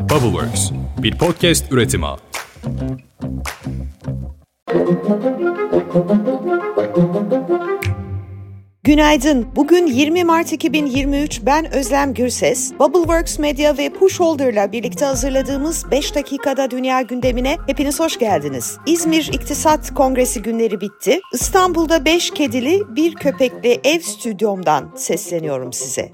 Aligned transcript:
Bubbleworks, 0.00 0.70
bir 1.02 1.18
podcast 1.18 1.72
üretimi. 1.72 2.06
Günaydın. 8.84 9.46
Bugün 9.56 9.86
20 9.86 10.24
Mart 10.24 10.52
2023. 10.52 11.40
Ben 11.46 11.74
Özlem 11.74 12.14
Gürses. 12.14 12.72
Bubbleworks 12.78 13.38
Media 13.38 13.78
ve 13.78 13.92
Pushholder'la 13.92 14.72
birlikte 14.72 15.04
hazırladığımız 15.04 15.90
5 15.90 16.14
dakikada 16.14 16.70
dünya 16.70 17.02
gündemine 17.02 17.56
hepiniz 17.66 18.00
hoş 18.00 18.18
geldiniz. 18.18 18.78
İzmir 18.86 19.30
İktisat 19.32 19.94
Kongresi 19.94 20.42
günleri 20.42 20.80
bitti. 20.80 21.20
İstanbul'da 21.32 22.04
5 22.04 22.30
kedili, 22.30 22.82
bir 22.96 23.14
köpekli 23.14 23.80
ev 23.84 23.98
stüdyomdan 23.98 24.92
sesleniyorum 24.96 25.72
size. 25.72 26.12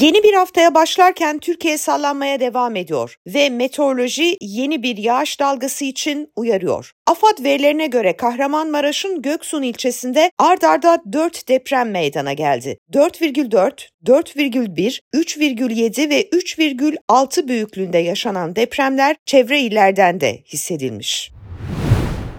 Yeni 0.00 0.22
bir 0.22 0.34
haftaya 0.34 0.74
başlarken 0.74 1.38
Türkiye 1.38 1.78
sallanmaya 1.78 2.40
devam 2.40 2.76
ediyor 2.76 3.16
ve 3.26 3.50
meteoroloji 3.50 4.36
yeni 4.40 4.82
bir 4.82 4.96
yağış 4.96 5.40
dalgası 5.40 5.84
için 5.84 6.32
uyarıyor. 6.36 6.92
AFAD 7.06 7.44
verilerine 7.44 7.86
göre 7.86 8.16
Kahramanmaraş'ın 8.16 9.22
Göksun 9.22 9.62
ilçesinde 9.62 10.30
ard 10.38 10.62
arda 10.62 11.02
4 11.12 11.48
deprem 11.48 11.90
meydana 11.90 12.32
geldi. 12.32 12.78
4,4, 12.92 13.88
4,1, 14.06 15.00
3,7 15.14 16.10
ve 16.10 16.28
3,6 16.28 17.48
büyüklüğünde 17.48 17.98
yaşanan 17.98 18.56
depremler 18.56 19.16
çevre 19.26 19.60
illerden 19.60 20.20
de 20.20 20.42
hissedilmiş. 20.46 21.33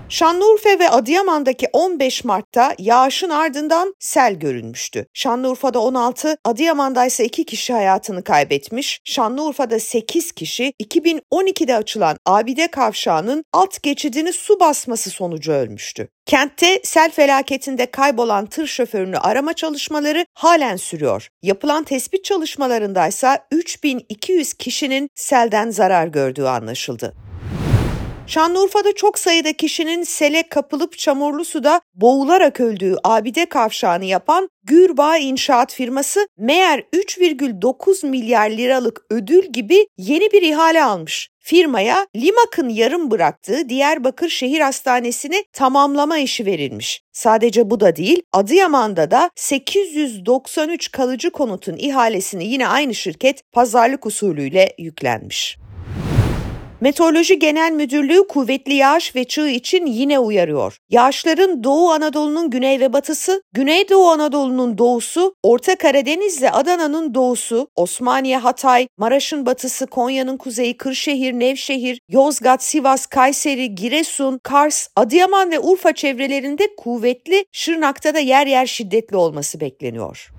Şanlıurfa 0.09 0.79
ve 0.79 0.89
Adıyaman'daki 0.89 1.67
15 1.73 2.23
Mart'ta 2.23 2.75
yağışın 2.79 3.29
ardından 3.29 3.95
sel 3.99 4.33
görülmüştü. 4.33 5.05
Şanlıurfa'da 5.13 5.79
16, 5.79 6.37
Adıyaman'da 6.43 7.05
ise 7.05 7.25
2 7.25 7.45
kişi 7.45 7.73
hayatını 7.73 8.23
kaybetmiş. 8.23 9.01
Şanlıurfa'da 9.03 9.79
8 9.79 10.31
kişi 10.31 10.73
2012'de 10.83 11.75
açılan 11.75 12.17
Abide 12.25 12.67
Kavşağı'nın 12.67 13.43
alt 13.53 13.83
geçidini 13.83 14.33
su 14.33 14.59
basması 14.59 15.09
sonucu 15.09 15.51
ölmüştü. 15.51 16.07
Kentte 16.25 16.81
sel 16.83 17.11
felaketinde 17.11 17.85
kaybolan 17.85 18.45
tır 18.45 18.67
şoförünü 18.67 19.17
arama 19.17 19.53
çalışmaları 19.53 20.25
halen 20.33 20.75
sürüyor. 20.75 21.29
Yapılan 21.41 21.83
tespit 21.83 22.25
çalışmalarında 22.25 23.07
ise 23.07 23.39
3200 23.51 24.53
kişinin 24.53 25.09
selden 25.15 25.69
zarar 25.69 26.07
gördüğü 26.07 26.43
anlaşıldı. 26.43 27.24
Şanlıurfa'da 28.27 28.95
çok 28.95 29.19
sayıda 29.19 29.53
kişinin 29.53 30.03
sele 30.03 30.43
kapılıp 30.43 30.97
çamurlu 30.97 31.45
suda 31.45 31.81
boğularak 31.95 32.59
öldüğü 32.59 32.95
abide 33.03 33.45
kavşağını 33.45 34.05
yapan 34.05 34.49
Gürbağ 34.63 35.17
İnşaat 35.17 35.73
firması 35.73 36.27
meğer 36.37 36.79
3,9 36.79 38.07
milyar 38.07 38.49
liralık 38.49 39.01
ödül 39.09 39.45
gibi 39.53 39.87
yeni 39.97 40.31
bir 40.31 40.41
ihale 40.41 40.83
almış. 40.83 41.29
Firmaya 41.39 42.07
Limak'ın 42.15 42.69
yarım 42.69 43.11
bıraktığı 43.11 43.69
Diyarbakır 43.69 44.29
Şehir 44.29 44.59
Hastanesi'ni 44.59 45.43
tamamlama 45.53 46.17
işi 46.17 46.45
verilmiş. 46.45 47.01
Sadece 47.11 47.69
bu 47.69 47.79
da 47.79 47.95
değil, 47.95 48.21
Adıyaman'da 48.33 49.11
da 49.11 49.29
893 49.35 50.91
kalıcı 50.91 51.29
konutun 51.29 51.75
ihalesini 51.77 52.45
yine 52.45 52.67
aynı 52.67 52.95
şirket 52.95 53.51
pazarlık 53.51 54.05
usulüyle 54.05 54.75
yüklenmiş. 54.77 55.57
Meteoroloji 56.81 57.39
Genel 57.39 57.71
Müdürlüğü 57.71 58.27
kuvvetli 58.27 58.73
yağış 58.73 59.15
ve 59.15 59.23
çığ 59.23 59.49
için 59.49 59.85
yine 59.85 60.19
uyarıyor. 60.19 60.77
Yağışların 60.89 61.63
Doğu 61.63 61.91
Anadolu'nun 61.91 62.49
güney 62.49 62.79
ve 62.79 62.93
batısı, 62.93 63.43
Güneydoğu 63.53 64.09
Anadolu'nun 64.09 64.77
doğusu, 64.77 65.35
Orta 65.43 65.75
Karadeniz 65.75 66.37
ile 66.37 66.51
Adana'nın 66.51 67.13
doğusu, 67.13 67.67
Osmaniye, 67.75 68.37
Hatay, 68.37 68.87
Maraş'ın 68.97 69.45
batısı, 69.45 69.87
Konya'nın 69.87 70.37
kuzeyi, 70.37 70.77
Kırşehir, 70.77 71.33
Nevşehir, 71.33 71.99
Yozgat, 72.09 72.63
Sivas, 72.63 73.05
Kayseri, 73.05 73.75
Giresun, 73.75 74.39
Kars, 74.43 74.87
Adıyaman 74.95 75.51
ve 75.51 75.59
Urfa 75.59 75.93
çevrelerinde 75.93 76.75
kuvvetli, 76.75 77.45
Şırnak'ta 77.51 78.13
da 78.13 78.19
yer 78.19 78.47
yer 78.47 78.65
şiddetli 78.65 79.17
olması 79.17 79.59
bekleniyor. 79.59 80.34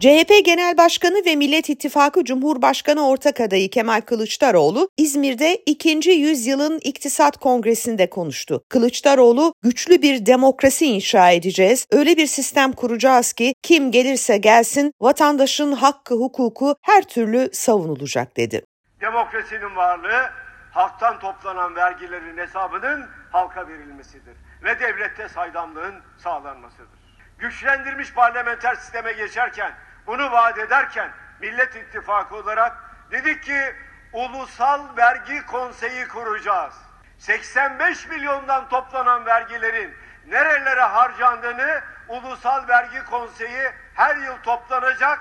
CHP 0.00 0.44
Genel 0.44 0.76
Başkanı 0.76 1.24
ve 1.26 1.36
Millet 1.36 1.70
İttifakı 1.70 2.24
Cumhurbaşkanı 2.24 3.08
ortak 3.08 3.40
adayı 3.40 3.70
Kemal 3.70 4.00
Kılıçdaroğlu 4.00 4.88
İzmir'de 4.96 5.56
2. 5.66 6.10
yüzyılın 6.10 6.78
iktisat 6.82 7.36
kongresinde 7.36 8.10
konuştu. 8.10 8.62
Kılıçdaroğlu 8.68 9.54
güçlü 9.62 10.02
bir 10.02 10.26
demokrasi 10.26 10.86
inşa 10.86 11.30
edeceğiz, 11.30 11.86
öyle 11.90 12.16
bir 12.16 12.26
sistem 12.26 12.72
kuracağız 12.72 13.32
ki 13.32 13.54
kim 13.62 13.90
gelirse 13.90 14.36
gelsin 14.36 14.92
vatandaşın 15.00 15.72
hakkı 15.72 16.14
hukuku 16.14 16.76
her 16.82 17.02
türlü 17.02 17.50
savunulacak 17.52 18.36
dedi. 18.36 18.64
Demokrasinin 19.00 19.76
varlığı 19.76 20.30
halktan 20.70 21.18
toplanan 21.18 21.76
vergilerin 21.76 22.38
hesabının 22.38 23.06
halka 23.32 23.68
verilmesidir 23.68 24.36
ve 24.64 24.80
devlette 24.80 25.28
saydamlığın 25.28 25.94
sağlanmasıdır. 26.18 27.00
Güçlendirilmiş 27.38 28.14
parlamenter 28.14 28.74
sisteme 28.74 29.12
geçerken 29.12 29.72
bunu 30.10 30.32
vaat 30.32 30.58
ederken 30.58 31.10
Millet 31.40 31.76
İttifakı 31.76 32.36
olarak 32.36 32.76
dedik 33.10 33.42
ki 33.42 33.74
ulusal 34.12 34.96
vergi 34.96 35.46
konseyi 35.46 36.08
kuracağız. 36.08 36.74
85 37.18 38.06
milyondan 38.06 38.68
toplanan 38.68 39.26
vergilerin 39.26 39.94
nerelere 40.26 40.80
harcandığını 40.82 41.80
Ulusal 42.08 42.68
Vergi 42.68 43.04
Konseyi 43.04 43.70
her 43.94 44.16
yıl 44.16 44.36
toplanacak, 44.42 45.20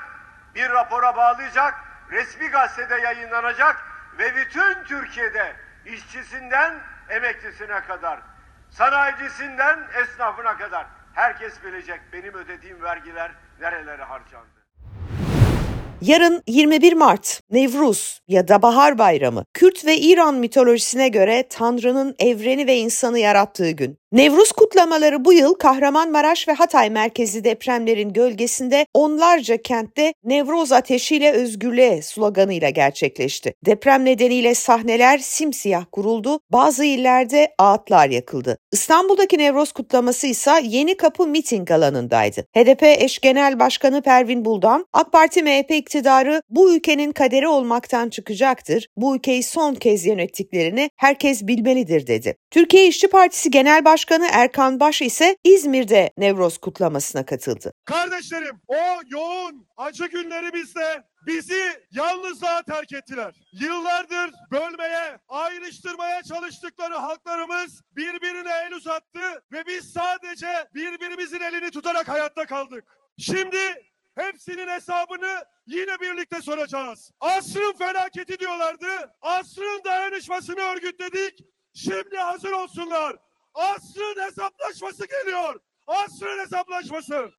bir 0.55 0.69
rapora 0.69 1.15
bağlayacak, 1.15 1.73
resmi 2.11 2.47
gazetede 2.47 3.01
yayınlanacak 3.01 3.75
ve 4.17 4.35
bütün 4.35 4.83
Türkiye'de 4.83 5.55
işçisinden 5.85 6.79
emeklisine 7.09 7.81
kadar, 7.81 8.19
sanayicisinden 8.69 9.87
esnafına 9.93 10.57
kadar 10.57 10.85
herkes 11.13 11.63
bilecek 11.63 12.01
benim 12.13 12.33
ödediğim 12.33 12.83
vergiler 12.83 13.31
nerelere 13.59 14.03
harcandı. 14.03 14.58
Yarın 16.01 16.43
21 16.47 16.93
Mart, 16.93 17.41
Nevruz 17.51 18.19
ya 18.27 18.47
da 18.47 18.61
Bahar 18.61 18.97
Bayramı, 18.97 19.45
Kürt 19.53 19.85
ve 19.85 19.97
İran 19.97 20.35
mitolojisine 20.35 21.09
göre 21.09 21.45
Tanrı'nın 21.49 22.15
evreni 22.19 22.67
ve 22.67 22.77
insanı 22.77 23.19
yarattığı 23.19 23.71
gün. 23.71 23.97
Nevruz 24.11 24.51
kutlamaları 24.51 25.25
bu 25.25 25.33
yıl 25.33 25.53
Kahramanmaraş 25.53 26.47
ve 26.47 26.51
Hatay 26.53 26.89
merkezi 26.89 27.43
depremlerin 27.43 28.13
gölgesinde 28.13 28.85
onlarca 28.93 29.61
kentte 29.61 30.13
Nevroz 30.23 30.71
ateşiyle 30.71 31.31
özgürlüğe 31.31 32.01
sloganıyla 32.01 32.69
gerçekleşti. 32.69 33.53
Deprem 33.65 34.05
nedeniyle 34.05 34.55
sahneler 34.55 35.17
simsiyah 35.17 35.85
kuruldu, 35.91 36.39
bazı 36.51 36.85
illerde 36.85 37.53
ağıtlar 37.57 38.09
yakıldı. 38.09 38.57
İstanbul'daki 38.71 39.37
Nevroz 39.37 39.71
kutlaması 39.71 40.27
ise 40.27 40.51
Yeni 40.63 40.97
Kapı 40.97 41.27
miting 41.27 41.71
alanındaydı. 41.71 42.45
HDP 42.57 42.83
eş 42.83 43.19
genel 43.19 43.59
başkanı 43.59 44.01
Pervin 44.01 44.45
Buldan, 44.45 44.85
AK 44.93 45.11
Parti 45.11 45.43
MHP 45.43 45.71
iktidarı 45.71 46.41
bu 46.49 46.73
ülkenin 46.75 47.11
kaderi 47.11 47.47
olmaktan 47.47 48.09
çıkacaktır, 48.09 48.87
bu 48.97 49.15
ülkeyi 49.15 49.43
son 49.43 49.75
kez 49.75 50.05
yönettiklerini 50.05 50.89
herkes 50.97 51.47
bilmelidir 51.47 52.07
dedi. 52.07 52.35
Türkiye 52.51 52.87
İşçi 52.87 53.07
Partisi 53.07 53.51
Genel 53.51 53.85
Başkanı 53.85 53.98
Başkanı 53.99 54.27
Erkan 54.31 54.79
Baş 54.79 55.01
ise 55.01 55.37
İzmir'de 55.43 56.11
Nevroz 56.17 56.57
kutlamasına 56.57 57.25
katıldı. 57.25 57.73
Kardeşlerim 57.85 58.61
o 58.67 58.77
yoğun 59.07 59.67
acı 59.77 60.05
günlerimizde 60.05 61.03
bizi 61.27 61.83
yalnızlığa 61.91 62.63
terk 62.63 62.93
ettiler. 62.93 63.35
Yıllardır 63.51 64.33
bölmeye, 64.51 65.19
ayrıştırmaya 65.27 66.23
çalıştıkları 66.23 66.95
halklarımız 66.95 67.81
birbirine 67.95 68.51
el 68.67 68.73
uzattı 68.73 69.43
ve 69.51 69.65
biz 69.67 69.93
sadece 69.93 70.67
birbirimizin 70.75 71.39
elini 71.39 71.71
tutarak 71.71 72.07
hayatta 72.07 72.45
kaldık. 72.45 72.83
Şimdi 73.17 73.59
hepsinin 74.15 74.67
hesabını 74.67 75.43
yine 75.67 75.99
birlikte 75.99 76.41
soracağız. 76.41 77.11
Asrın 77.19 77.73
felaketi 77.77 78.39
diyorlardı. 78.39 78.87
Asrın 79.21 79.81
dayanışmasını 79.85 80.59
örgütledik. 80.59 81.39
Şimdi 81.73 82.17
hazır 82.17 82.51
olsunlar. 82.51 83.28
Asrın 83.53 84.25
hesaplaşması 84.25 85.07
geliyor. 85.07 85.59
Asrın 85.87 86.39
hesaplaşması. 86.39 87.29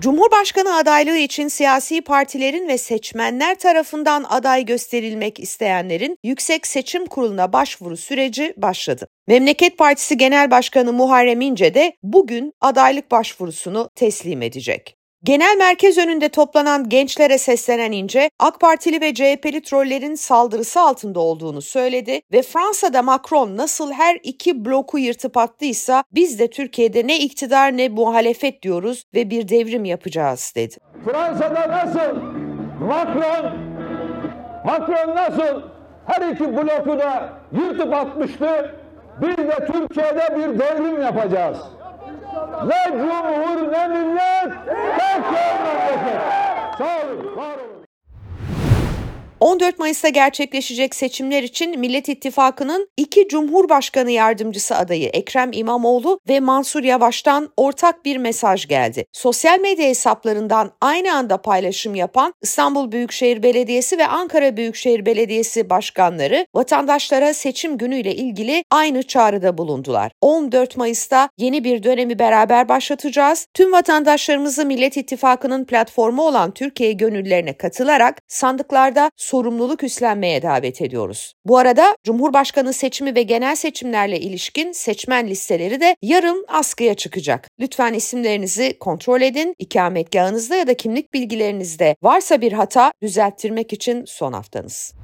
Cumhurbaşkanı 0.00 0.76
adaylığı 0.76 1.16
için 1.16 1.48
siyasi 1.48 2.00
partilerin 2.00 2.68
ve 2.68 2.78
seçmenler 2.78 3.58
tarafından 3.58 4.24
aday 4.28 4.64
gösterilmek 4.64 5.40
isteyenlerin 5.40 6.18
Yüksek 6.24 6.66
Seçim 6.66 7.06
Kurulu'na 7.06 7.52
başvuru 7.52 7.96
süreci 7.96 8.54
başladı. 8.56 9.08
Memleket 9.26 9.78
Partisi 9.78 10.16
Genel 10.16 10.50
Başkanı 10.50 10.92
Muharrem 10.92 11.40
İnce 11.40 11.74
de 11.74 11.96
bugün 12.02 12.52
adaylık 12.60 13.10
başvurusunu 13.10 13.90
teslim 13.94 14.42
edecek. 14.42 14.96
Genel 15.24 15.56
merkez 15.58 15.98
önünde 15.98 16.28
toplanan 16.28 16.88
gençlere 16.88 17.38
seslenen 17.38 17.92
İnce, 17.92 18.30
AK 18.38 18.60
Partili 18.60 19.00
ve 19.00 19.14
CHP'li 19.14 19.62
trollerin 19.62 20.14
saldırısı 20.14 20.80
altında 20.80 21.20
olduğunu 21.20 21.62
söyledi 21.62 22.20
ve 22.32 22.42
Fransa'da 22.42 23.02
Macron 23.02 23.56
nasıl 23.56 23.92
her 23.92 24.18
iki 24.22 24.64
bloku 24.64 24.98
yırtıp 24.98 25.36
attıysa 25.36 26.04
biz 26.14 26.38
de 26.38 26.50
Türkiye'de 26.50 27.06
ne 27.06 27.18
iktidar 27.18 27.76
ne 27.76 27.88
muhalefet 27.88 28.62
diyoruz 28.62 29.04
ve 29.14 29.30
bir 29.30 29.48
devrim 29.48 29.84
yapacağız 29.84 30.52
dedi. 30.56 30.76
Fransa'da 31.04 31.68
nasıl 31.68 32.16
Macron 32.80 33.52
Macron 34.64 35.16
nasıl 35.16 35.62
her 36.06 36.32
iki 36.32 36.56
bloku 36.56 36.98
da 36.98 37.32
yırtıp 37.52 37.94
atmıştı. 37.94 38.74
Biz 39.20 39.36
de 39.36 39.68
Türkiye'de 39.72 40.36
bir 40.36 40.58
devrim 40.58 41.02
yapacağız. 41.02 41.58
Ne 42.64 42.84
cumhur 42.90 43.72
ne 43.72 43.88
millet, 43.88 44.52
tek 44.98 45.24
memleket. 45.32 46.20
Sağ 46.78 46.98
olun, 47.06 47.36
var 47.36 47.58
olun. 47.58 47.93
14 49.40 49.78
Mayıs'ta 49.78 50.08
gerçekleşecek 50.08 50.94
seçimler 50.94 51.42
için 51.42 51.80
Millet 51.80 52.08
İttifakı'nın 52.08 52.88
iki 52.96 53.28
Cumhurbaşkanı 53.28 54.10
yardımcısı 54.10 54.76
adayı 54.76 55.08
Ekrem 55.08 55.50
İmamoğlu 55.52 56.20
ve 56.28 56.40
Mansur 56.40 56.84
Yavaş'tan 56.84 57.52
ortak 57.56 58.04
bir 58.04 58.16
mesaj 58.16 58.68
geldi. 58.68 59.04
Sosyal 59.12 59.60
medya 59.60 59.88
hesaplarından 59.88 60.70
aynı 60.80 61.14
anda 61.14 61.42
paylaşım 61.42 61.94
yapan 61.94 62.34
İstanbul 62.42 62.92
Büyükşehir 62.92 63.42
Belediyesi 63.42 63.98
ve 63.98 64.06
Ankara 64.06 64.56
Büyükşehir 64.56 65.06
Belediyesi 65.06 65.70
başkanları 65.70 66.46
vatandaşlara 66.54 67.34
seçim 67.34 67.78
günüyle 67.78 68.14
ilgili 68.14 68.64
aynı 68.70 69.02
çağrıda 69.02 69.58
bulundular. 69.58 70.12
14 70.20 70.76
Mayıs'ta 70.76 71.28
yeni 71.38 71.64
bir 71.64 71.82
dönemi 71.82 72.18
beraber 72.18 72.68
başlatacağız. 72.68 73.46
Tüm 73.54 73.72
vatandaşlarımızı 73.72 74.66
Millet 74.66 74.96
İttifakı'nın 74.96 75.64
platformu 75.64 76.22
olan 76.22 76.50
Türkiye 76.50 76.92
gönüllerine 76.92 77.56
katılarak 77.56 78.18
sandıklarda 78.28 79.10
sorumluluk 79.24 79.84
üstlenmeye 79.84 80.42
davet 80.42 80.82
ediyoruz. 80.82 81.34
Bu 81.44 81.58
arada 81.58 81.96
Cumhurbaşkanı 82.04 82.72
seçimi 82.72 83.14
ve 83.14 83.22
genel 83.22 83.56
seçimlerle 83.56 84.20
ilişkin 84.20 84.72
seçmen 84.72 85.28
listeleri 85.28 85.80
de 85.80 85.96
yarın 86.02 86.44
askıya 86.48 86.94
çıkacak. 86.94 87.48
Lütfen 87.60 87.94
isimlerinizi 87.94 88.78
kontrol 88.78 89.20
edin. 89.20 89.54
İkametgahınızda 89.58 90.56
ya 90.56 90.66
da 90.66 90.74
kimlik 90.74 91.14
bilgilerinizde 91.14 91.96
varsa 92.02 92.40
bir 92.40 92.52
hata 92.52 92.92
düzelttirmek 93.02 93.72
için 93.72 94.04
son 94.04 94.32
haftanız. 94.32 95.03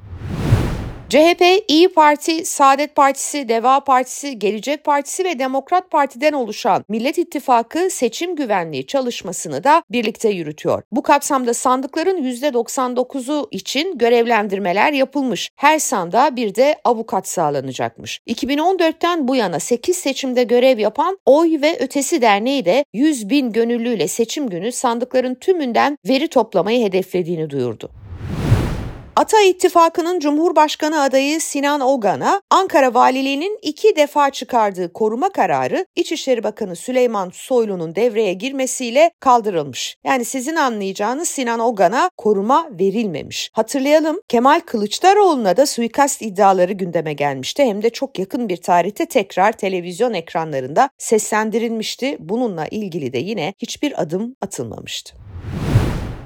CHP, 1.11 1.63
İyi 1.67 1.89
Parti, 1.89 2.45
Saadet 2.45 2.95
Partisi, 2.95 3.49
Deva 3.49 3.79
Partisi, 3.79 4.39
Gelecek 4.39 4.83
Partisi 4.83 5.23
ve 5.23 5.39
Demokrat 5.39 5.91
Parti'den 5.91 6.33
oluşan 6.33 6.85
Millet 6.89 7.17
İttifakı 7.17 7.89
seçim 7.89 8.35
güvenliği 8.35 8.87
çalışmasını 8.87 9.63
da 9.63 9.83
birlikte 9.91 10.29
yürütüyor. 10.29 10.83
Bu 10.91 11.03
kapsamda 11.03 11.53
sandıkların 11.53 12.23
%99'u 12.23 13.47
için 13.51 13.97
görevlendirmeler 13.97 14.93
yapılmış. 14.93 15.49
Her 15.55 15.79
sandığa 15.79 16.35
bir 16.35 16.55
de 16.55 16.75
avukat 16.83 17.27
sağlanacakmış. 17.27 18.19
2014'ten 18.27 19.27
bu 19.27 19.35
yana 19.35 19.59
8 19.59 19.97
seçimde 19.97 20.43
görev 20.43 20.79
yapan 20.79 21.17
Oy 21.25 21.61
ve 21.61 21.77
Ötesi 21.79 22.21
Derneği 22.21 22.65
de 22.65 22.85
100 22.93 23.29
bin 23.29 23.51
gönüllüyle 23.51 24.07
seçim 24.07 24.49
günü 24.49 24.71
sandıkların 24.71 25.35
tümünden 25.35 25.97
veri 26.07 26.27
toplamayı 26.27 26.85
hedeflediğini 26.85 27.49
duyurdu. 27.49 28.00
Ata 29.21 29.41
İttifakı'nın 29.41 30.19
Cumhurbaşkanı 30.19 31.01
adayı 31.01 31.41
Sinan 31.41 31.81
Ogan'a 31.81 32.41
Ankara 32.49 32.93
Valiliği'nin 32.93 33.59
iki 33.61 33.95
defa 33.95 34.29
çıkardığı 34.29 34.93
koruma 34.93 35.29
kararı 35.29 35.85
İçişleri 35.95 36.43
Bakanı 36.43 36.75
Süleyman 36.75 37.29
Soylu'nun 37.33 37.95
devreye 37.95 38.33
girmesiyle 38.33 39.11
kaldırılmış. 39.19 39.97
Yani 40.03 40.25
sizin 40.25 40.55
anlayacağınız 40.55 41.27
Sinan 41.27 41.59
Ogan'a 41.59 42.09
koruma 42.17 42.69
verilmemiş. 42.79 43.51
Hatırlayalım 43.53 44.19
Kemal 44.27 44.59
Kılıçdaroğlu'na 44.59 45.57
da 45.57 45.65
suikast 45.65 46.21
iddiaları 46.21 46.73
gündeme 46.73 47.13
gelmişti. 47.13 47.63
Hem 47.63 47.83
de 47.83 47.89
çok 47.89 48.19
yakın 48.19 48.49
bir 48.49 48.57
tarihte 48.57 49.05
tekrar 49.05 49.51
televizyon 49.51 50.13
ekranlarında 50.13 50.89
seslendirilmişti. 50.97 52.17
Bununla 52.19 52.67
ilgili 52.67 53.13
de 53.13 53.17
yine 53.17 53.53
hiçbir 53.59 54.01
adım 54.01 54.35
atılmamıştı. 54.41 55.30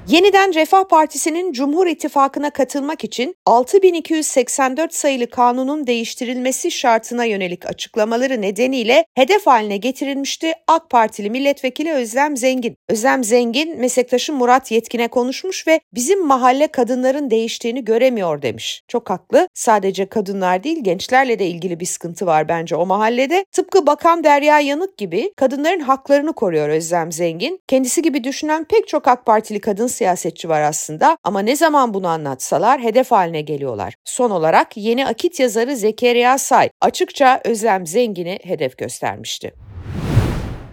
Yeniden 0.08 0.54
Refah 0.54 0.84
Partisi'nin 0.84 1.52
Cumhur 1.52 1.86
İttifakı'na 1.86 2.50
katılmak 2.50 3.04
için 3.04 3.34
6284 3.46 4.94
sayılı 4.94 5.30
kanunun 5.30 5.86
değiştirilmesi 5.86 6.70
şartına 6.70 7.24
yönelik 7.24 7.66
açıklamaları 7.66 8.42
nedeniyle 8.42 9.04
hedef 9.14 9.46
haline 9.46 9.76
getirilmişti 9.76 10.52
AK 10.68 10.90
Partili 10.90 11.30
milletvekili 11.30 11.92
Özlem 11.92 12.36
Zengin. 12.36 12.76
Özlem 12.88 13.24
Zengin 13.24 13.78
meslektaşı 13.80 14.32
Murat 14.32 14.70
Yetkin'e 14.70 15.08
konuşmuş 15.08 15.66
ve 15.66 15.80
bizim 15.94 16.26
mahalle 16.26 16.66
kadınların 16.66 17.30
değiştiğini 17.30 17.84
göremiyor 17.84 18.42
demiş. 18.42 18.82
Çok 18.88 19.10
haklı. 19.10 19.48
Sadece 19.54 20.06
kadınlar 20.06 20.64
değil 20.64 20.78
gençlerle 20.82 21.38
de 21.38 21.46
ilgili 21.46 21.80
bir 21.80 21.86
sıkıntı 21.86 22.26
var 22.26 22.48
bence 22.48 22.76
o 22.76 22.86
mahallede. 22.86 23.44
Tıpkı 23.52 23.86
Bakan 23.86 24.24
Derya 24.24 24.60
Yanık 24.60 24.98
gibi 24.98 25.32
kadınların 25.36 25.80
haklarını 25.80 26.32
koruyor 26.32 26.68
Özlem 26.68 27.12
Zengin. 27.12 27.60
Kendisi 27.68 28.02
gibi 28.02 28.24
düşünen 28.24 28.64
pek 28.64 28.88
çok 28.88 29.08
AK 29.08 29.26
Partili 29.26 29.60
kadın 29.60 29.86
siyasetçi 29.96 30.48
var 30.48 30.60
aslında 30.60 31.18
ama 31.24 31.40
ne 31.40 31.56
zaman 31.56 31.94
bunu 31.94 32.08
anlatsalar 32.08 32.80
hedef 32.80 33.10
haline 33.10 33.40
geliyorlar. 33.40 33.94
Son 34.04 34.30
olarak 34.30 34.76
yeni 34.76 35.06
akit 35.06 35.40
yazarı 35.40 35.76
Zekeriya 35.76 36.38
Say 36.38 36.68
açıkça 36.80 37.40
Özlem 37.44 37.86
Zengin'i 37.86 38.38
hedef 38.42 38.78
göstermişti. 38.78 39.65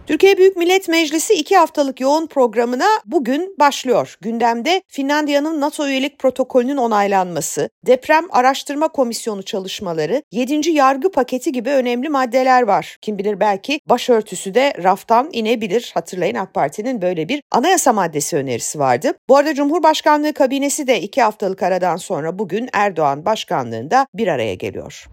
Türkiye 0.08 0.38
Büyük 0.38 0.58
Millet 0.58 0.90
Meclisi 0.90 1.34
iki 1.34 1.58
haftalık 1.58 2.02
yoğun 2.02 2.28
programına 2.28 2.88
bugün 3.06 3.56
başlıyor. 3.60 4.18
Gündemde 4.22 4.82
Finlandiya'nın 4.88 5.62
NATO 5.62 5.88
üyelik 5.88 6.20
protokolünün 6.20 6.78
onaylanması, 6.78 7.70
deprem 7.86 8.26
araştırma 8.32 8.88
komisyonu 8.88 9.44
çalışmaları, 9.44 10.24
7. 10.32 10.70
yargı 10.70 11.12
paketi 11.12 11.52
gibi 11.52 11.70
önemli 11.70 12.10
maddeler 12.10 12.62
var. 12.62 12.98
Kim 13.02 13.18
bilir 13.18 13.40
belki 13.40 13.80
başörtüsü 13.90 14.54
de 14.54 14.74
raftan 14.84 15.30
inebilir. 15.32 15.92
Hatırlayın 15.94 16.36
AK 16.36 16.54
Parti'nin 16.54 17.02
böyle 17.02 17.30
bir 17.30 17.42
anayasa 17.52 17.94
maddesi 17.94 18.38
önerisi 18.38 18.80
vardı. 18.80 19.14
Bu 19.30 19.38
arada 19.38 19.54
Cumhurbaşkanlığı 19.54 20.34
kabinesi 20.34 20.88
de 20.88 21.02
iki 21.02 21.22
haftalık 21.22 21.64
aradan 21.64 21.98
sonra 21.98 22.40
bugün 22.40 22.70
Erdoğan 22.74 23.26
başkanlığında 23.26 24.08
bir 24.14 24.28
araya 24.28 24.56
geliyor. 24.56 25.06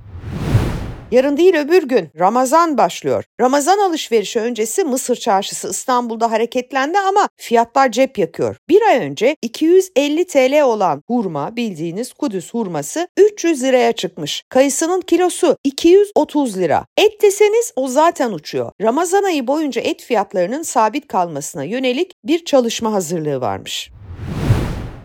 Yarın 1.10 1.36
değil 1.36 1.54
öbür 1.54 1.82
gün 1.82 2.08
Ramazan 2.18 2.78
başlıyor. 2.78 3.24
Ramazan 3.40 3.78
alışverişi 3.78 4.40
öncesi 4.40 4.84
Mısır 4.84 5.16
çarşısı 5.16 5.70
İstanbul'da 5.70 6.30
hareketlendi 6.30 6.98
ama 6.98 7.28
fiyatlar 7.36 7.92
cep 7.92 8.18
yakıyor. 8.18 8.56
Bir 8.68 8.82
ay 8.82 8.98
önce 8.98 9.36
250 9.42 10.26
TL 10.26 10.62
olan 10.62 11.02
hurma 11.06 11.56
bildiğiniz 11.56 12.12
Kudüs 12.12 12.54
hurması 12.54 13.08
300 13.16 13.62
liraya 13.62 13.92
çıkmış. 13.92 14.42
Kayısının 14.48 15.00
kilosu 15.00 15.56
230 15.64 16.58
lira. 16.58 16.84
Et 16.96 17.22
deseniz 17.22 17.72
o 17.76 17.88
zaten 17.88 18.32
uçuyor. 18.32 18.72
Ramazan 18.82 19.22
ayı 19.22 19.46
boyunca 19.46 19.82
et 19.82 20.02
fiyatlarının 20.02 20.62
sabit 20.62 21.08
kalmasına 21.08 21.64
yönelik 21.64 22.12
bir 22.24 22.44
çalışma 22.44 22.92
hazırlığı 22.92 23.40
varmış. 23.40 23.90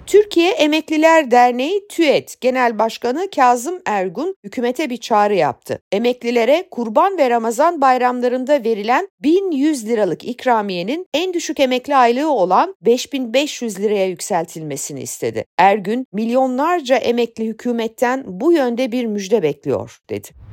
Türkiye 0.07 0.51
Emekliler 0.51 1.31
Derneği 1.31 1.87
TÜET 1.87 2.41
Genel 2.41 2.79
Başkanı 2.79 3.29
Kazım 3.35 3.81
Ergun 3.85 4.35
hükümete 4.43 4.89
bir 4.89 4.97
çağrı 4.97 5.35
yaptı. 5.35 5.81
Emeklilere 5.91 6.67
Kurban 6.71 7.17
ve 7.17 7.29
Ramazan 7.29 7.81
bayramlarında 7.81 8.63
verilen 8.63 9.07
1100 9.23 9.87
liralık 9.87 10.25
ikramiyenin 10.25 11.07
en 11.13 11.33
düşük 11.33 11.59
emekli 11.59 11.95
aylığı 11.95 12.31
olan 12.31 12.75
5500 12.81 13.79
liraya 13.79 14.07
yükseltilmesini 14.07 15.01
istedi. 15.01 15.45
Ergün 15.57 16.07
milyonlarca 16.13 16.95
emekli 16.95 17.45
hükümetten 17.45 18.23
bu 18.27 18.51
yönde 18.51 18.91
bir 18.91 19.05
müjde 19.05 19.43
bekliyor 19.43 19.99
dedi. 20.09 20.44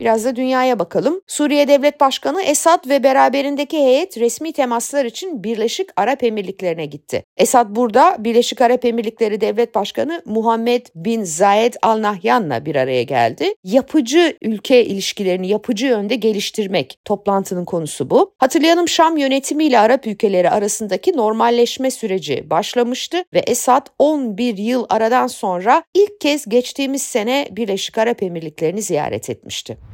Biraz 0.00 0.24
da 0.24 0.36
dünyaya 0.36 0.78
bakalım. 0.78 1.20
Suriye 1.26 1.68
Devlet 1.68 2.00
Başkanı 2.00 2.42
Esad 2.42 2.88
ve 2.88 3.02
beraberindeki 3.02 3.78
heyet 3.78 4.18
resmi 4.18 4.52
temaslar 4.52 5.04
için 5.04 5.44
Birleşik 5.44 5.88
Arap 5.96 6.24
Emirlikleri'ne 6.24 6.86
gitti. 6.86 7.24
Esad 7.36 7.66
burada 7.76 8.16
Birleşik 8.18 8.60
Arap 8.60 8.84
Emirlikleri 8.84 9.40
Devlet 9.40 9.74
Başkanı 9.74 10.22
Muhammed 10.24 10.86
bin 10.94 11.24
Zayed 11.24 11.74
Al 11.82 12.02
Nahyan'la 12.02 12.66
bir 12.66 12.76
araya 12.76 13.02
geldi. 13.02 13.54
Yapıcı 13.64 14.36
ülke 14.42 14.84
ilişkilerini 14.84 15.48
yapıcı 15.48 15.86
yönde 15.86 16.14
geliştirmek 16.14 16.98
toplantının 17.04 17.64
konusu 17.64 18.10
bu. 18.10 18.32
Hatırlayalım 18.38 18.88
Şam 18.88 19.16
yönetimiyle 19.16 19.78
Arap 19.78 20.06
ülkeleri 20.06 20.50
arasındaki 20.50 21.16
normalleşme 21.16 21.90
süreci 21.90 22.50
başlamıştı 22.50 23.24
ve 23.34 23.38
Esad 23.38 23.86
11 23.98 24.56
yıl 24.58 24.86
aradan 24.88 25.26
sonra 25.26 25.82
ilk 25.94 26.20
kez 26.20 26.48
geçtiğimiz 26.48 27.02
sene 27.02 27.48
Birleşik 27.50 27.98
Arap 27.98 28.22
Emirlikleri'ni 28.22 28.82
ziyaret 28.82 29.30
etmişti. 29.30 29.93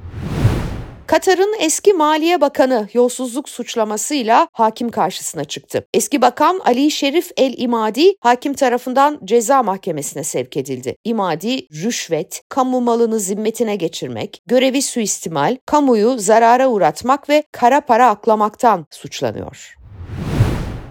Katar'ın 1.11 1.57
eski 1.61 1.93
Maliye 1.93 2.41
Bakanı 2.41 2.89
yolsuzluk 2.95 3.49
suçlamasıyla 3.49 4.49
hakim 4.53 4.89
karşısına 4.89 5.45
çıktı. 5.45 5.87
Eski 5.95 6.23
bakan 6.23 6.61
Ali 6.65 6.91
Şerif 6.91 7.31
El 7.37 7.55
İmadi 7.57 8.15
hakim 8.21 8.55
tarafından 8.55 9.21
ceza 9.25 9.63
mahkemesine 9.63 10.25
sevk 10.25 10.57
edildi. 10.57 10.97
İmadi 11.05 11.69
rüşvet, 11.83 12.43
kamu 12.49 12.81
malını 12.81 13.21
zimmetine 13.21 13.77
geçirmek, 13.77 14.43
görevi 14.47 14.83
suistimal, 14.83 15.57
kamuyu 15.67 16.19
zarara 16.19 16.69
uğratmak 16.69 17.29
ve 17.29 17.45
kara 17.53 17.81
para 17.81 18.09
aklamaktan 18.09 18.87
suçlanıyor. 18.91 19.80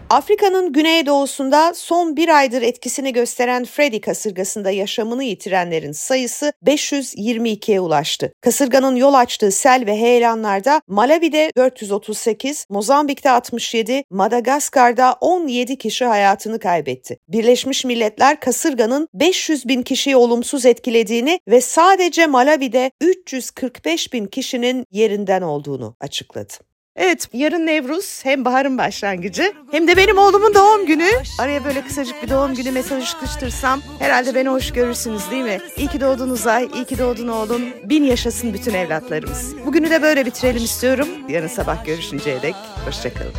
Afrika'nın 0.10 0.74
güneydoğusunda 0.74 1.74
son 1.74 2.16
bir 2.16 2.38
aydır 2.38 2.62
etkisini 2.62 3.14
gösteren 3.14 3.66
Freddy 3.66 4.00
kasırgasında 4.00 4.72
yaşamını 4.72 5.24
yitirenlerin 5.24 5.92
sayısı 5.92 6.54
522'ye 6.66 7.80
ulaştı. 7.80 8.34
Kasırganın 8.42 8.96
yol 8.96 9.14
açtığı 9.14 9.52
sel 9.52 9.84
ve 9.86 9.96
heyelanlarda 9.96 10.82
Malawi'de 10.88 11.52
438, 11.58 12.66
Mozambik'te 12.70 13.30
67, 13.30 14.04
Madagaskar'da 14.10 15.18
17 15.22 15.78
kişi 15.78 16.06
hayatını 16.06 16.60
kaybetti. 16.60 17.20
Birleşmiş 17.28 17.86
Milletler 17.86 18.40
kasırganın 18.40 19.08
500 19.14 19.68
bin 19.68 19.82
kişiyi 19.82 20.16
olumsuz 20.16 20.66
etkilediğini 20.66 21.40
ve 21.48 21.62
sadece 21.62 22.28
Malawi'de 22.28 22.92
345 23.02 24.14
bin 24.14 24.26
kişinin 24.26 24.86
yerinden 24.92 25.42
olduğunu 25.42 25.96
açıkladı. 26.00 26.69
Evet 27.00 27.30
yarın 27.34 27.66
Nevruz 27.66 28.20
hem 28.24 28.46
baharın 28.46 28.78
başlangıcı 28.78 29.54
hem 29.72 29.88
de 29.88 29.98
benim 29.98 30.18
oğlumun 30.18 30.54
doğum 30.54 30.86
günü. 30.86 31.08
Araya 31.40 31.66
böyle 31.66 31.82
kısacık 31.82 32.24
bir 32.24 32.30
doğum 32.30 32.56
günü 32.56 32.72
mesajı 32.72 33.10
sıkıştırsam 33.10 33.82
herhalde 34.00 34.36
beni 34.36 34.50
hoş 34.50 34.72
görürsünüz 34.74 35.32
değil 35.32 35.44
mi? 35.44 35.60
İyi 35.78 35.88
ki 35.88 36.02
doğdunuz 36.02 36.48
ay, 36.48 36.70
iyi 36.76 36.86
ki 36.86 37.00
doğdun 37.00 37.28
oğlum. 37.28 37.62
Bin 37.84 38.04
yaşasın 38.04 38.54
bütün 38.54 38.74
evlatlarımız. 38.74 39.56
Bugünü 39.66 39.90
de 39.90 40.02
böyle 40.02 40.26
bitirelim 40.26 40.64
istiyorum. 40.64 41.08
Yarın 41.30 41.48
sabah 41.48 41.86
görüşünceye 41.86 42.42
dek 42.42 42.56
hoşçakalın. 42.86 43.34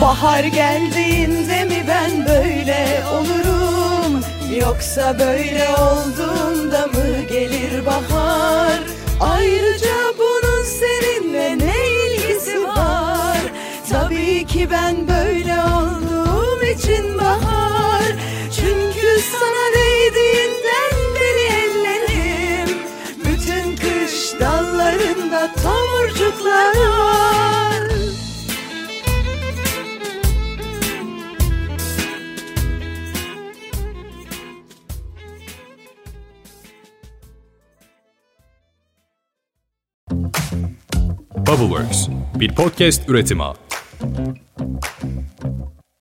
Bahar 0.00 0.44
geldiğinde 0.44 1.64
mi 1.64 1.84
ben 1.88 2.26
böyle 2.28 3.02
olurum 3.12 4.20
Yoksa 4.60 5.18
böyle 5.18 5.68
olduğunda 5.68 6.86
mı 6.86 7.28
gelir 7.30 7.86
bahar 7.86 8.80
Ayrıca 9.20 9.83
dallarında 25.04 25.50
tomurcuklar 25.54 26.76
var 26.76 27.84
Bubbleworks 41.46 42.08
bir 42.34 42.54
podcast 42.54 43.08
üretimi. 43.08 43.44